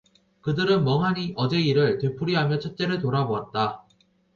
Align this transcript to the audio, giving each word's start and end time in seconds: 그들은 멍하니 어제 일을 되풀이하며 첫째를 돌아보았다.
그들은 0.41 0.83
멍하니 0.83 1.33
어제 1.37 1.59
일을 1.59 1.99
되풀이하며 1.99 2.57
첫째를 2.57 3.01
돌아보았다. 3.01 3.85